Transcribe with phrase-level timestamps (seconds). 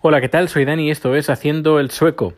[0.00, 0.48] Hola, ¿qué tal?
[0.48, 2.34] Soy Dani y esto es Haciendo el Sueco.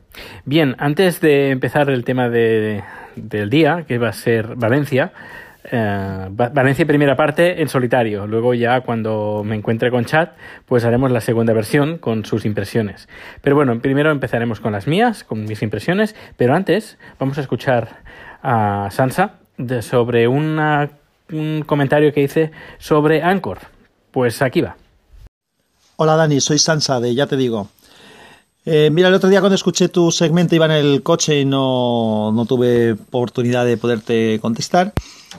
[0.46, 2.83] Bien, antes de empezar el tema de,
[3.17, 5.12] del día, que va a ser Valencia,
[5.71, 8.27] eh, Valencia primera parte en solitario.
[8.27, 10.33] Luego ya cuando me encuentre con chat,
[10.65, 13.11] pues haremos la segunda versión con sus impresiones.
[13.42, 17.98] Pero bueno, primero empezaremos con las mías, con mis impresiones, pero antes vamos a escuchar
[18.42, 20.56] a Sansa de, sobre un
[21.66, 23.59] comentario que hice sobre Anchor.
[24.12, 24.77] Pues aquí va.
[26.02, 27.69] Hola Dani, soy Sansa de Ya Te Digo.
[28.64, 32.33] Eh, mira, el otro día cuando escuché tu segmento iba en el coche y no,
[32.33, 34.95] no, tuve oportunidad de poderte contestar,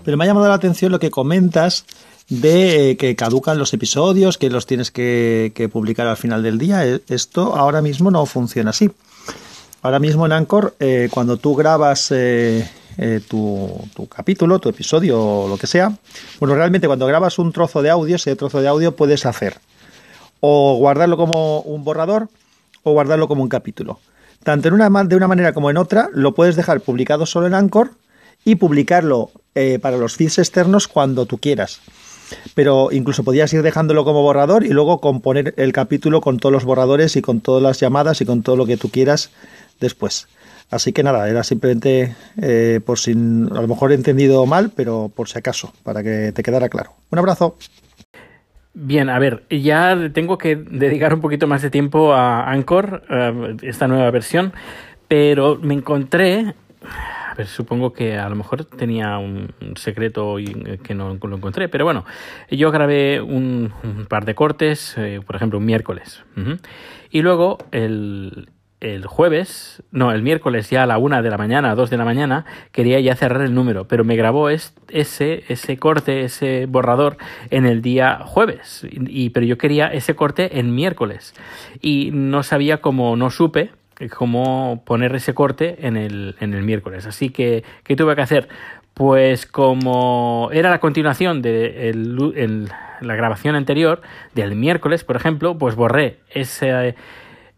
[0.05, 1.85] pero me ha llamado la atención lo que comentas
[2.29, 6.85] de eh, que caducan los episodios, que los tienes que, publicar al final del día.
[6.85, 8.91] Eh, esto ahora mismo no funciona así.
[9.81, 12.13] Ahora mismo en Anchor, eh, cuando tú grabas
[13.27, 15.91] tu, tu, capítulo, tu episodio o lo que sea,
[16.39, 19.59] bueno, realmente cuando grabas un trozo de audio, ese trozo de audio puedes hacer
[20.41, 22.27] o guardarlo como un borrador
[22.83, 23.99] o guardarlo como un capítulo.
[24.43, 27.53] Tanto en una, de una manera como en otra, lo puedes dejar publicado solo en
[27.53, 27.91] Anchor
[28.43, 31.79] y publicarlo eh, para los feeds externos cuando tú quieras.
[32.55, 36.65] Pero incluso podías ir dejándolo como borrador y luego componer el capítulo con todos los
[36.65, 39.29] borradores y con todas las llamadas y con todo lo que tú quieras
[39.79, 40.27] después.
[40.71, 45.11] Así que nada, era simplemente eh, por si a lo mejor he entendido mal, pero
[45.13, 46.93] por si acaso, para que te quedara claro.
[47.11, 47.57] Un abrazo.
[48.73, 53.57] Bien, a ver, ya tengo que dedicar un poquito más de tiempo a Anchor, uh,
[53.63, 54.53] esta nueva versión,
[55.09, 56.55] pero me encontré,
[57.29, 61.67] a ver, supongo que a lo mejor tenía un secreto y que no lo encontré,
[61.67, 62.05] pero bueno,
[62.49, 63.73] yo grabé un,
[64.07, 66.23] par de cortes, eh, por ejemplo, un miércoles,
[67.09, 68.51] y luego el,
[68.81, 71.97] el jueves, no, el miércoles ya a la una de la mañana, a dos de
[71.97, 74.73] la mañana, quería ya cerrar el número, pero me grabó ese,
[75.47, 77.17] ese corte, ese borrador
[77.51, 81.35] en el día jueves, y, pero yo quería ese corte en miércoles,
[81.79, 83.69] y no sabía cómo, no supe
[84.09, 88.49] cómo poner ese corte en el, en el miércoles, así que, ¿qué tuve que hacer?
[88.95, 94.01] Pues como era la continuación de el, el, la grabación anterior,
[94.33, 96.95] del miércoles, por ejemplo, pues borré ese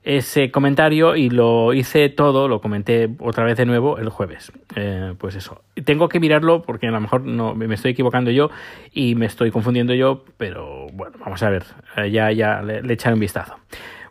[0.03, 4.51] ese comentario y lo hice todo, lo comenté otra vez de nuevo el jueves.
[4.75, 5.61] Eh, pues eso.
[5.85, 8.49] Tengo que mirarlo porque a lo mejor no me estoy equivocando yo
[8.91, 11.63] y me estoy confundiendo yo, pero bueno, vamos a ver.
[11.97, 13.55] Eh, ya, ya le, le echaré un vistazo.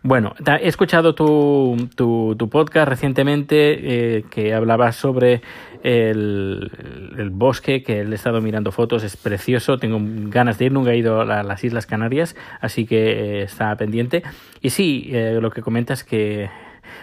[0.04, 5.42] Bueno, he escuchado tu, tu, podcast recientemente eh, que hablabas sobre
[5.84, 6.72] el,
[7.16, 9.98] el, bosque, que he estado mirando fotos, es precioso, tengo
[10.28, 14.24] ganas de ir, nunca he ido a las Islas Canarias, así que eh, está pendiente.
[14.60, 16.50] Y sí, eh, lo que comentas que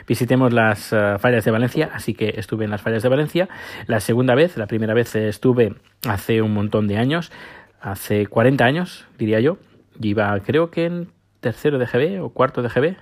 [0.06, 3.48] visitemos las uh, fallas de Valencia, así que estuve en las fallas de Valencia.
[3.88, 5.74] La segunda vez, la primera vez estuve
[6.06, 7.32] hace un montón de años,
[7.80, 9.58] hace 40 años, diría yo.
[10.02, 12.96] Iba, creo que en tercero de GB o cuarto de GB.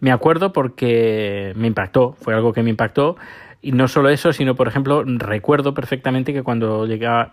[0.00, 3.16] Me acuerdo porque me impactó, fue algo que me impactó.
[3.62, 7.30] Y no solo eso, sino, por ejemplo, recuerdo perfectamente que cuando llegué a,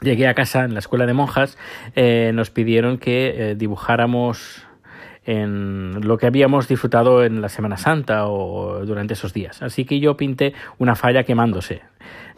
[0.00, 1.58] llegué a casa en la escuela de monjas,
[1.96, 4.66] eh, nos pidieron que eh, dibujáramos
[5.24, 9.62] en lo que habíamos disfrutado en la Semana Santa o durante esos días.
[9.62, 11.82] Así que yo pinté una falla quemándose.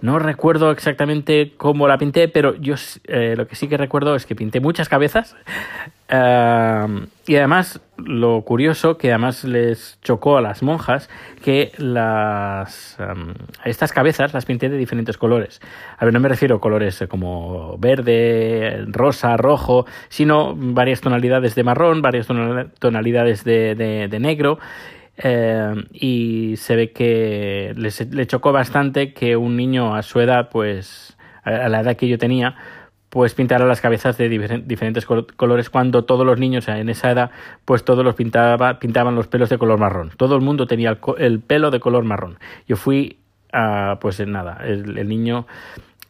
[0.02, 2.74] No recuerdo exactamente cómo la pinté, pero yo
[3.04, 5.36] eh, lo que sí que recuerdo es que pinté muchas cabezas.
[7.24, 11.08] Y además, lo curioso que además les chocó a las monjas
[11.42, 12.98] que las
[13.64, 15.62] estas cabezas las pinté de diferentes colores.
[15.96, 21.64] A ver, no me refiero a colores como verde, rosa, rojo, sino varias tonalidades de
[21.64, 22.26] marrón, varias
[22.78, 24.58] tonalidades de, de, de negro.
[25.24, 31.16] Eh, y se ve que le chocó bastante que un niño a su edad, pues
[31.44, 32.56] a la edad que yo tenía,
[33.08, 37.30] pues pintara las cabezas de difer diferentes colores cuando todos los niños en esa edad,
[37.64, 40.12] pues todos los pintaba, pintaban los pelos de color marrón.
[40.16, 42.38] Todo el mundo tenía el, el pelo de color marrón.
[42.66, 43.18] Yo fui,
[43.52, 45.46] a, pues nada, el, el niño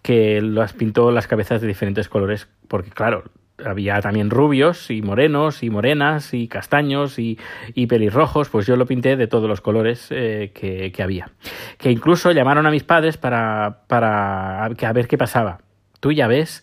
[0.03, 3.25] que las pintó las cabezas de diferentes colores, porque claro,
[3.65, 7.39] había también rubios y morenos y morenas y castaños y,
[7.75, 11.31] y pelirrojos, pues yo lo pinté de todos los colores eh, que, que, había.
[11.79, 15.59] Que incluso llamaron a mis padres para, para a ver qué pasaba.
[16.01, 16.63] Tú ya ves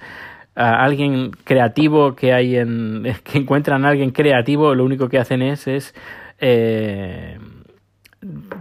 [0.55, 5.41] a alguien creativo que hay en que encuentran a alguien creativo, lo único que hacen
[5.41, 5.95] es es
[6.39, 7.37] eh,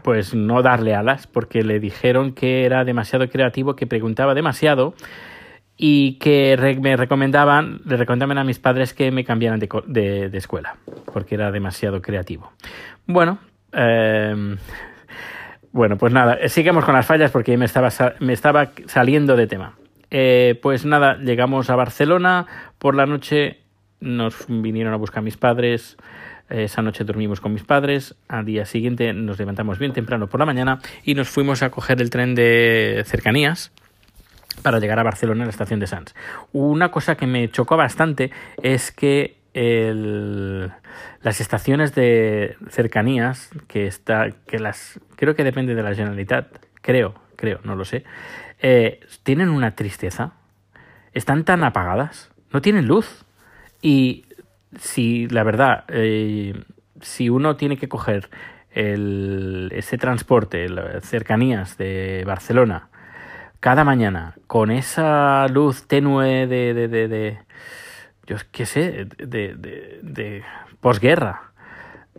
[0.03, 4.95] pues no darle alas porque le dijeron que era demasiado creativo, que preguntaba demasiado
[5.81, 10.39] y que me recomendaban, le recomendaban a mis padres que me cambiaran de, de, de
[10.39, 10.77] escuela,
[11.13, 12.53] porque era demasiado creativo.
[13.07, 13.39] Bueno,
[13.73, 14.57] eh,
[15.71, 19.77] bueno, pues nada, sigamos con las fallas porque me estaba, me estaba saliendo de tema.
[20.11, 22.47] Eh, pues nada, llegamos a Barcelona,
[22.79, 23.61] por la noche
[24.01, 25.97] nos vinieron a buscar mis padres,
[26.49, 28.17] Esa noche dormimos con mis padres.
[28.27, 32.01] Al día siguiente nos levantamos bien temprano por la mañana y nos fuimos a coger
[32.01, 33.71] el tren de cercanías
[34.63, 36.15] para llegar a Barcelona a la estación de Sants.
[36.53, 38.31] Una cosa que me chocó bastante
[38.63, 40.71] es que el,
[41.23, 46.47] las estaciones de cercanías que está que las creo que depende de la Generalitat
[46.81, 48.05] creo creo no lo sé
[48.61, 50.33] eh, tienen una tristeza
[51.13, 53.25] están tan apagadas no tienen luz
[53.81, 54.27] y
[54.79, 56.63] si la verdad eh,
[57.01, 58.29] si uno tiene que coger
[58.71, 62.91] el, ese transporte las cercanías de Barcelona
[63.61, 67.39] cada mañana con esa luz tenue de, de, de, de
[68.27, 70.43] yo qué sé, de, de, de
[70.81, 71.43] posguerra.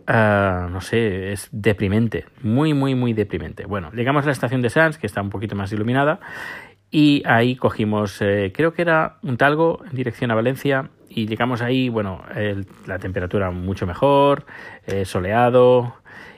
[0.08, 3.64] Uh, no sé, es deprimente, muy, muy, muy deprimente.
[3.64, 6.18] Bueno, llegamos a la estación de Sanz, que está un poquito más iluminada,
[6.90, 11.62] y ahí cogimos, eh, creo que era un talgo en dirección a Valencia, y llegamos
[11.62, 14.46] ahí, bueno, el, la temperatura mucho mejor,
[14.86, 15.94] eh, soleado,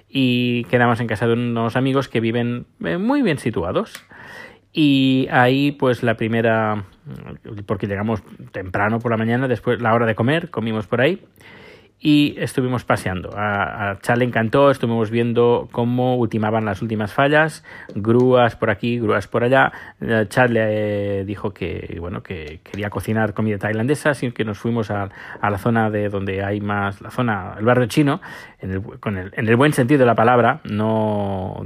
[0.06, 4.05] y quedamos en casa de unos amigos que viven eh, muy bien situados.
[4.72, 6.84] Y ahí, pues la primera,
[7.66, 8.22] porque llegamos
[8.52, 11.20] temprano por la mañana, después la hora de comer, comimos por ahí
[12.02, 13.30] y estuvimos paseando.
[13.36, 17.64] A, a Chad le encantó, estuvimos viendo cómo ultimaban las últimas fallas,
[17.94, 19.72] grúas por aquí, grúas por allá.
[20.00, 24.58] Eh, Chad le eh, dijo que bueno que quería cocinar comida tailandesa, así que nos
[24.58, 25.10] fuimos a,
[25.40, 28.20] a la zona de donde hay más, la zona, el barrio chino,
[28.58, 31.64] en el, con el, en el buen sentido de la palabra, no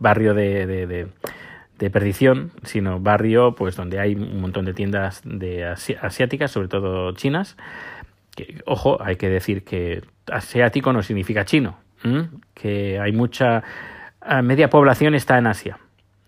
[0.00, 1.06] barrio de
[1.82, 6.68] de perdición, sino barrio pues donde hay un montón de tiendas de asi asiáticas, sobre
[6.68, 7.56] todo chinas.
[8.66, 11.80] Ojo, hay que decir que asiático no significa chino,
[12.54, 13.64] que hay mucha
[14.44, 15.78] media población está en Asia.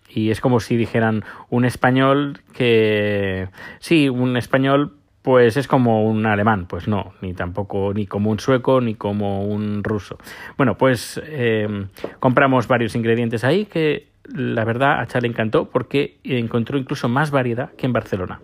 [0.08, 3.48] Y es como si dijeran un español que
[3.78, 8.40] sí, un español pues es como un alemán, pues no, ni tampoco ni como un
[8.40, 10.18] sueco ni como un ruso.
[10.56, 11.86] Bueno, pues eh,
[12.18, 17.30] compramos varios ingredientes ahí que la verdad a Chad le encantó porque encontró incluso más
[17.30, 18.40] variedad que en Barcelona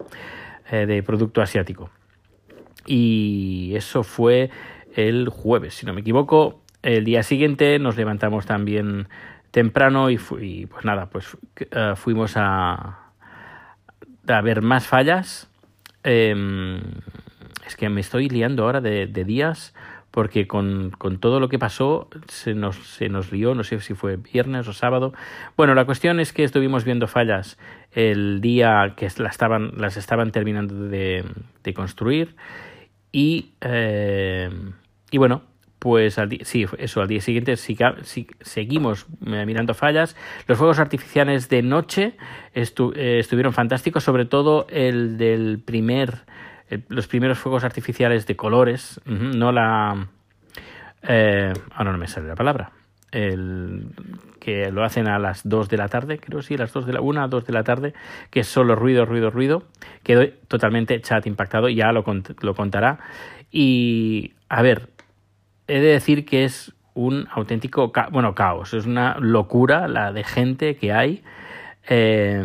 [0.70, 1.90] eh, de producto asiático.
[2.86, 4.50] Y eso fue
[4.94, 6.62] el jueves, si no me equivoco.
[6.82, 9.08] El día siguiente nos levantamos también
[9.50, 13.10] temprano y, y pues nada, pues uh, fuimos a,
[14.26, 15.50] a, ver más fallas.
[16.04, 16.80] Eh,
[17.66, 19.74] es que me estoy liando ahora de, de días
[20.10, 23.94] porque con, con, todo lo que pasó se nos, se nos lió, no sé si
[23.94, 25.12] fue viernes o sábado.
[25.56, 27.58] Bueno, la cuestión es que estuvimos viendo fallas
[27.92, 31.24] el día que la estaban, las estaban terminando de,
[31.62, 32.34] de construir
[33.12, 34.50] y, eh,
[35.10, 35.42] y bueno,
[35.80, 40.14] pues al sí, eso, al día siguiente siga, si, seguimos mirando fallas.
[40.46, 42.16] Los fuegos artificiales de noche
[42.54, 46.26] eh, estuvieron fantásticos, sobre todo el del primer
[46.88, 50.08] los primeros fuegos artificiales de colores, no la...
[51.02, 52.72] Eh, ahora no me sale la palabra.
[53.10, 53.86] El,
[54.40, 56.94] que lo hacen a las 2 de la tarde, creo sí, a las 2 de
[56.94, 57.94] la 1 a 2 de la tarde,
[58.30, 59.64] que es solo ruido, ruido, ruido.
[60.02, 62.04] Quedó totalmente chat impactado, ya lo,
[62.40, 62.98] lo contará.
[63.52, 64.88] Y, a ver,
[65.68, 70.24] he de decir que es un auténtico, ca bueno, caos, es una locura la de
[70.24, 71.22] gente que hay.
[71.88, 72.42] Eh,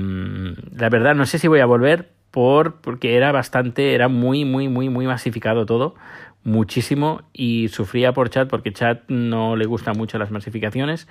[0.78, 4.68] la verdad, no sé si voy a volver, por, porque era bastante, era muy, muy,
[4.68, 5.96] muy, muy masificado todo,
[6.44, 11.08] muchísimo, y sufría por chat porque chat no le gustan mucho las masificaciones.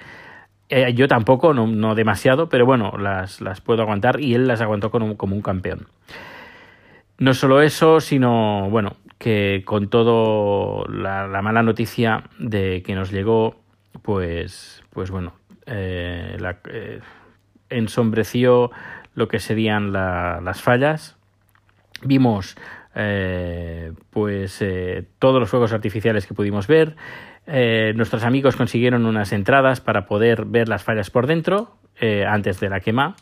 [0.69, 4.61] Eh, yo tampoco, no, no, demasiado, pero bueno, las, las puedo aguantar y él las
[4.61, 5.87] aguantó como, como un campeón.
[7.17, 13.11] No solo eso, sino, bueno, que con todo la, la mala noticia de que nos
[13.11, 13.63] llegó,
[14.03, 15.33] pues, pues bueno,
[15.65, 16.37] eh,
[16.69, 17.01] eh,
[17.71, 18.71] ensombreció
[19.15, 21.17] lo que serían la, las fallas.
[22.03, 22.57] Vimos
[22.95, 26.97] eh, pues eh, todos los fuegos artificiales que pudimos ver.
[27.47, 32.59] Eh, nuestros amigos consiguieron unas entradas para poder ver las fallas por dentro eh, antes
[32.61, 33.17] de la quema,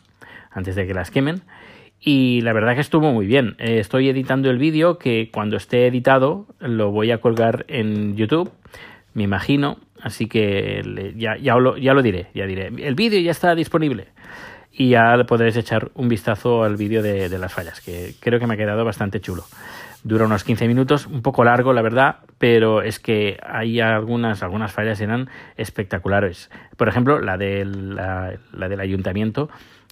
[0.51, 1.41] antes de que las quemen.
[1.99, 3.55] Y la verdad que estuvo muy bien.
[3.59, 8.51] Eh, estoy editando el vídeo que cuando esté editado lo voy a colgar en YouTube,
[9.13, 9.77] me imagino.
[10.01, 12.67] Así que ya, ya, lo, ya lo diré, ya diré.
[12.67, 14.07] El vídeo ya está disponible
[14.75, 18.55] y ya podréis echar un vistazo al vídeo de, las fallas, que creo que me
[18.55, 19.43] ha quedado bastante chulo.
[20.03, 24.73] Dura unos 15 minutos, un poco largo la verdad, pero es que hay algunas, algunas
[24.73, 26.49] fallas eran espectaculares.
[26.75, 29.49] Por ejemplo, la, de la, la del ayuntamiento,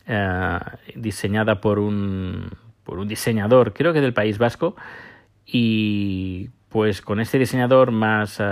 [0.07, 0.57] eh,
[0.95, 2.49] diseñada por un,
[2.83, 4.75] por un diseñador, creo que del País Vasco,
[5.45, 8.43] y pues con este diseñador más uh,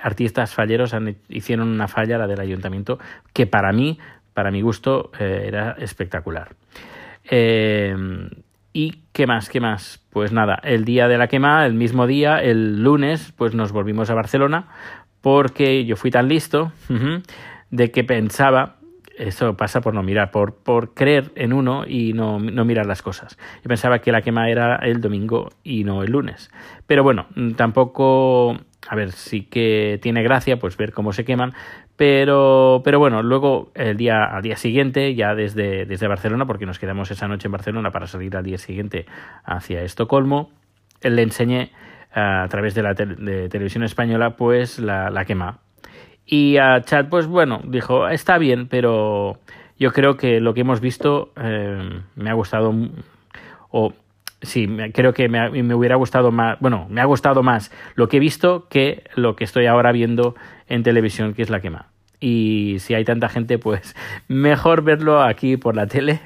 [0.00, 0.94] artistas falleros
[1.28, 2.98] hicieron una falla, la del ayuntamiento,
[3.34, 3.98] que para mí
[4.36, 6.54] para mi gusto eh, era espectacular.
[7.24, 7.96] Eh,
[8.74, 9.48] ¿Y qué más?
[9.48, 10.04] ¿Qué más?
[10.10, 14.10] Pues nada, el día de la quema, el mismo día, el lunes, pues nos volvimos
[14.10, 14.68] a Barcelona
[15.22, 16.70] porque yo fui tan listo
[17.70, 18.76] de que pensaba
[19.16, 23.00] eso pasa por no mirar, por, por creer en uno y no, no, mirar las
[23.00, 23.38] cosas.
[23.62, 26.50] Yo pensaba que la quema era el domingo y no el lunes.
[26.86, 27.26] Pero bueno,
[27.56, 31.54] tampoco, a ver, sí que tiene gracia pues ver cómo se queman,
[31.96, 36.78] pero, pero bueno, luego el día, al día siguiente, ya desde, desde Barcelona, porque nos
[36.78, 39.06] quedamos esa noche en Barcelona para salir al día siguiente
[39.44, 40.50] hacia Estocolmo,
[41.02, 41.72] le enseñé
[42.12, 45.58] a través de la de televisión española pues la, la quema.
[46.26, 49.38] Y a Chad, pues bueno, dijo, está bien, pero
[49.78, 52.74] yo creo que lo que hemos visto eh, me ha gustado,
[54.42, 58.18] sí, creo que me, me, hubiera gustado más, bueno, me ha gustado más lo que
[58.18, 60.34] he visto que lo que estoy ahora viendo
[60.68, 61.88] en televisión, que es la quema.
[62.20, 63.94] Y si hay tanta gente, pues
[64.28, 66.20] mejor verlo aquí por la tele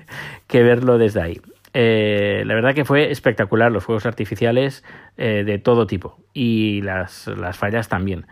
[0.47, 1.40] que verlo desde ahí.
[1.73, 4.83] Eh, la verdad que fue espectacular los fuegos artificiales
[5.17, 8.26] eh, de todo tipo y las, las fallas también.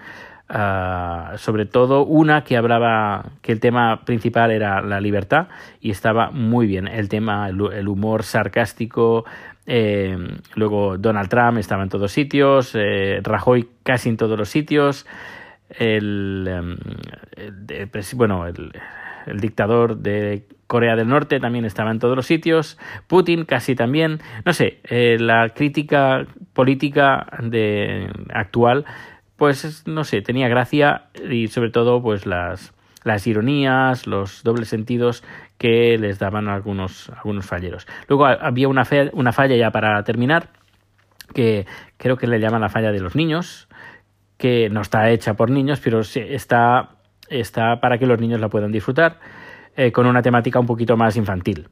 [0.51, 6.31] Ah, sobre todo una que hablaba que el tema principal era la libertad y estaba
[6.31, 9.27] muy bien el tema el, humor sarcástico
[9.71, 10.17] eh,
[10.55, 15.07] luego Donald Trump estaba en todos sitios eh, Rajoy casi en todos los sitios.
[15.69, 16.77] El, em,
[18.17, 18.73] bueno el,
[19.39, 24.55] dictador de Corea del Norte también estaba en todos los sitios, Putin casi también, no
[24.55, 28.87] sé, eh, la crítica política de actual
[29.37, 32.73] pues no sé, tenía gracia y sobre todo pues las,
[33.05, 35.25] las ironías, los dobles sentidos
[35.57, 37.87] que les daban algunos, algunos falleros.
[38.09, 40.50] Luego había una, una falla ya para terminar,
[41.35, 43.69] que creo que le llaman la falla de los niños,
[44.37, 46.90] que no está hecha por niños, pero está,
[47.28, 49.19] está para que los niños la puedan disfrutar,
[49.76, 51.69] eh, con una temática un poquito más infantil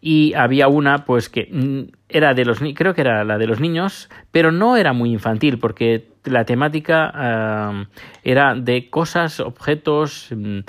[0.00, 3.60] y había una pues que mm, era de los creo que era la de los
[3.60, 7.88] niños pero no era muy infantil porque la temática
[8.22, 10.60] era de cosas objetos mm,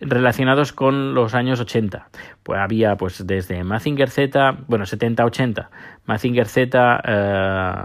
[0.00, 2.08] relacionados con los años 80
[2.42, 5.70] pues había pues desde Mazinger Z bueno 70 80
[6.04, 7.82] Mazinger Z eh,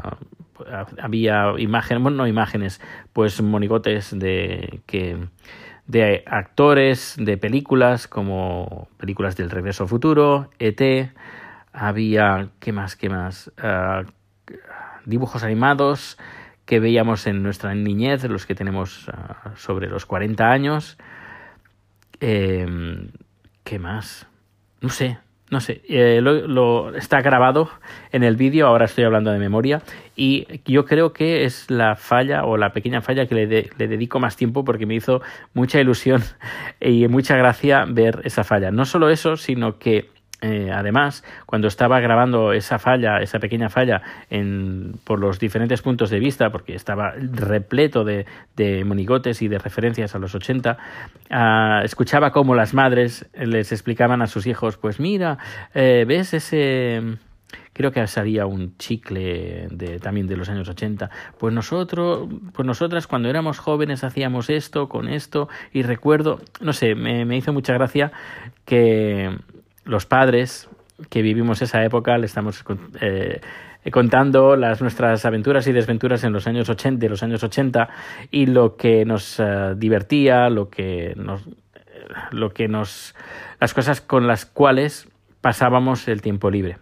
[1.02, 2.82] había imágenes bueno no imágenes
[3.14, 5.18] pues monigotes de que
[5.90, 11.12] de actores de películas como películas del Regreso Futuro, ET,
[11.74, 12.96] había, ¿qué más?
[12.96, 13.52] ¿Qué más?
[13.58, 14.04] Ah,
[15.06, 16.20] dibujos animados
[16.70, 21.00] que veíamos en nuestra niñez, los que tenemos ah, sobre los 40 años.
[22.20, 23.10] Em,
[23.64, 24.28] ¿Qué más?
[24.80, 25.18] No sé,
[25.50, 27.72] no sé, eh, lo, está grabado
[28.12, 29.82] en el vídeo, ahora estoy hablando de memoria,
[30.16, 34.20] y yo creo que es la falla o la pequeña falla que le, le dedico
[34.20, 35.24] más tiempo porque me hizo
[35.56, 36.22] mucha ilusión
[36.80, 38.70] y mucha gracia ver esa falla.
[38.70, 40.12] No solo eso, sino que
[40.42, 46.10] eh, además, cuando estaba grabando esa falla, esa pequeña falla, en, por los diferentes puntos
[46.10, 50.78] de vista, porque estaba repleto de, de monigotes y de referencias a los 80,
[51.30, 55.38] ah, escuchaba cómo las madres les explicaban a sus hijos, pues mira,
[55.74, 57.02] eh, ¿ves ese
[57.74, 61.10] creo que salía un chicle de, también de los años 80.
[61.38, 66.94] Pues nosotros, pues nosotras cuando éramos jóvenes hacíamos esto con esto y recuerdo, no sé,
[66.94, 68.12] me, me hizo mucha gracia
[68.66, 69.34] que
[69.86, 70.70] los padres
[71.10, 72.64] que vivimos esa época le estamos
[73.02, 73.42] eh,
[73.92, 77.90] contando las nuestras aventuras y desventuras en los años 80, de los años 80
[78.32, 81.48] y lo que nos eh, divertía, lo que nos
[82.32, 83.16] lo que nos
[83.60, 85.08] las cosas con las cuales
[85.42, 86.78] pasábamos el tiempo libre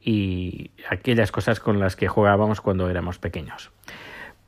[0.00, 3.70] y aquellas cosas con las que jugábamos cuando éramos pequeños.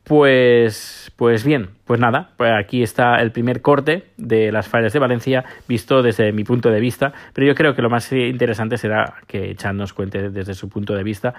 [0.04, 4.98] Pues, pues bien, pues nada, pues aquí está el primer corte de las fallas de
[4.98, 9.14] Valencia visto desde mi punto de vista, pero yo creo que lo más interesante será
[9.26, 11.32] que Chan nos cuente desde su punto de vista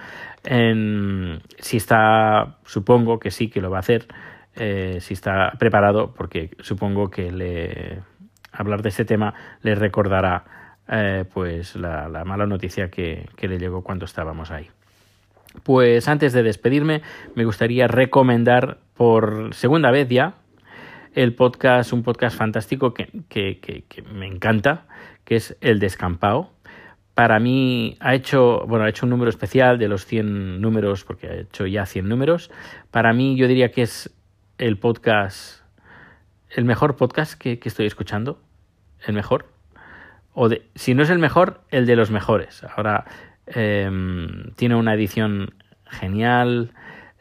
[1.59, 4.07] si está, supongo que sí que lo va a hacer,
[4.55, 7.99] eh, si está preparado, porque supongo que le,
[8.51, 10.43] hablar de este tema le recordará
[10.87, 14.69] eh, pues la, la, mala noticia que, que le llegó cuando estábamos ahí.
[15.63, 17.01] Pues antes de despedirme,
[17.35, 20.35] me gustaría recomendar por segunda vez ya
[21.15, 24.85] el podcast, un podcast fantástico que, que, me encanta,
[25.23, 26.51] que es El Descampado.
[27.13, 31.27] Para mí ha hecho, bueno, ha hecho un número especial de los 100 números, porque
[31.27, 32.51] ha hecho ya 100 números.
[32.91, 34.13] Para mí yo diría que es
[34.57, 35.61] el podcast,
[36.49, 38.41] el mejor podcast que, estoy escuchando,
[39.07, 39.47] el mejor.
[40.33, 42.61] O de, si no es el mejor, el de los mejores.
[42.75, 43.05] Ahora,
[43.47, 45.53] Em, tiene una edición
[45.85, 46.71] genial.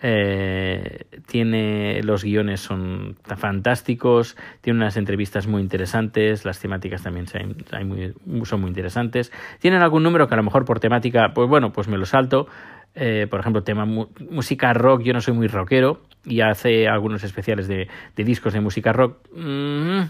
[0.06, 8.60] Eh, tiene los guiones son fantásticos, tiene unas entrevistas muy interesantes, las temáticas también son
[8.60, 9.32] muy interesantes.
[9.60, 12.48] Tienen algún número que a lo mejor por temática, pues bueno, pues me lo salto.
[12.94, 17.66] Eh, por ejemplo, tema música rock, yo no soy muy rockero, y hace algunos especiales
[17.66, 19.18] de, discos de música rock.
[19.34, 20.02] Mm,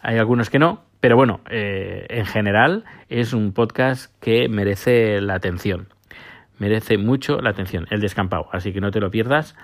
[0.00, 5.34] hay algunos que no, pero bueno, eh, en general es un podcast que merece la
[5.34, 5.88] atención.
[6.58, 8.48] Merece mucho la atención, el descampado.
[8.52, 9.54] Así que no te lo pierdas,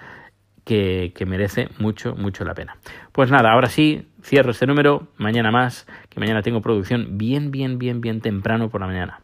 [0.64, 2.76] que, que merece mucho, mucho la pena.
[3.12, 5.08] Pues nada, ahora sí, cierro este número.
[5.16, 9.20] Mañana más, que mañana tengo producción bien, bien, bien, bien temprano por la mañana.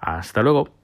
[0.00, 0.83] Hasta luego.